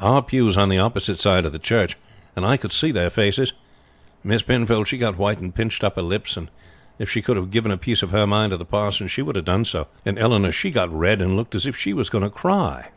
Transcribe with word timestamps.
Our 0.00 0.22
pew's 0.22 0.56
on 0.56 0.70
the 0.70 0.78
opposite 0.78 1.20
side 1.20 1.44
of 1.44 1.52
the 1.52 1.58
church, 1.58 1.94
and 2.34 2.46
I 2.46 2.56
could 2.56 2.72
see 2.72 2.90
their 2.90 3.10
faces. 3.10 3.52
Miss 4.22 4.40
Penfold 4.40 4.88
she 4.88 4.96
got 4.96 5.18
white, 5.18 5.36
and 5.40 5.54
pinched 5.54 5.84
up 5.84 5.96
her 5.96 6.00
lips, 6.00 6.38
and 6.38 6.48
if 6.98 7.10
she 7.10 7.20
could 7.20 7.36
have 7.36 7.50
given 7.50 7.70
a 7.70 7.76
piece 7.76 8.02
of 8.02 8.10
her 8.10 8.26
mind 8.26 8.52
to 8.52 8.56
the 8.56 8.64
parson 8.64 9.08
she 9.08 9.20
would 9.20 9.36
have 9.36 9.44
done 9.44 9.66
so; 9.66 9.86
and 10.06 10.18
Eleanor 10.18 10.52
she 10.52 10.70
got 10.70 10.90
red 10.90 11.20
and 11.20 11.36
looked 11.36 11.54
as 11.54 11.66
if 11.66 11.76
she 11.76 11.92
was 11.92 12.08
going 12.08 12.24
to 12.24 12.30
cry. 12.30 12.92